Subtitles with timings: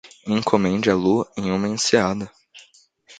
[0.25, 2.27] Encomende a lua em uma enseada.